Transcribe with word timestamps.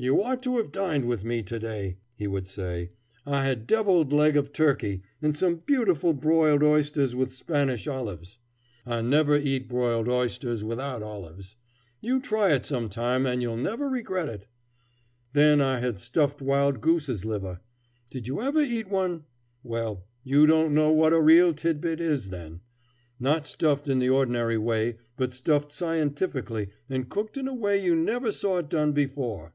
"You 0.00 0.22
ought 0.22 0.44
to 0.44 0.58
have 0.58 0.70
dined 0.70 1.06
with 1.06 1.24
me 1.24 1.42
to 1.42 1.58
day," 1.58 1.96
he 2.14 2.28
would 2.28 2.46
say. 2.46 2.92
"I 3.26 3.44
had 3.44 3.58
a 3.58 3.62
deviled 3.62 4.12
leg 4.12 4.36
of 4.36 4.52
turkey, 4.52 5.02
and 5.20 5.36
some 5.36 5.56
beautiful 5.66 6.12
broiled 6.12 6.62
oysters 6.62 7.16
with 7.16 7.32
Spanish 7.32 7.88
olives. 7.88 8.38
I 8.86 9.00
never 9.02 9.36
eat 9.36 9.68
broiled 9.68 10.08
oysters 10.08 10.62
without 10.62 11.02
olives. 11.02 11.56
You 12.00 12.20
try 12.20 12.52
it 12.52 12.64
sometime, 12.64 13.26
and 13.26 13.42
you'll 13.42 13.56
never 13.56 13.88
regret 13.88 14.28
it. 14.28 14.46
Then 15.32 15.60
I 15.60 15.80
had 15.80 15.96
a 15.96 15.98
stuffed 15.98 16.40
wild 16.40 16.80
goose's 16.80 17.24
liver. 17.24 17.58
Did 18.08 18.28
you 18.28 18.40
ever 18.40 18.60
eat 18.60 18.88
one? 18.88 19.24
Well, 19.64 20.04
you 20.22 20.46
don't 20.46 20.74
know 20.74 20.92
what 20.92 21.12
a 21.12 21.20
real 21.20 21.52
titbit 21.52 22.00
is, 22.00 22.28
then. 22.28 22.60
Not 23.18 23.46
stuffed 23.48 23.88
in 23.88 23.98
the 23.98 24.10
ordinary 24.10 24.58
way, 24.58 24.98
but 25.16 25.32
stuffed 25.32 25.72
scientifically 25.72 26.68
and 26.88 27.08
cooked 27.08 27.36
in 27.36 27.48
a 27.48 27.52
way 27.54 27.84
you 27.84 27.96
never 27.96 28.30
saw 28.30 28.58
it 28.58 28.70
done 28.70 28.92
before." 28.92 29.54